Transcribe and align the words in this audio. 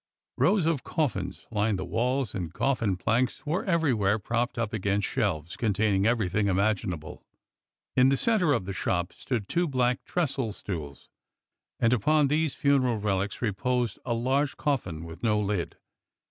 Rows 0.35 0.65
of 0.65 0.83
coffins 0.83 1.45
lined 1.51 1.77
the 1.77 1.85
walls 1.85 2.33
and 2.33 2.51
coffin 2.51 2.97
planks 2.97 3.45
were 3.45 3.63
everywhere 3.63 4.17
propped 4.17 4.57
up 4.57 4.73
against 4.73 5.07
shelves 5.07 5.55
containing 5.55 6.07
everything 6.07 6.47
imaginable. 6.47 7.23
In 7.95 8.09
the 8.09 8.17
centre 8.17 8.51
of 8.51 8.65
the 8.65 8.73
shop 8.73 9.13
stood 9.13 9.47
two 9.47 9.67
black 9.67 10.03
trestle 10.03 10.53
stools, 10.53 11.11
and 11.79 11.93
upon 11.93 12.29
these 12.29 12.55
funeral 12.55 12.97
relics 12.97 13.43
reposed 13.43 13.99
a 14.03 14.15
large 14.15 14.57
coffin 14.57 15.03
with 15.05 15.21
no 15.21 15.39
lid. 15.39 15.77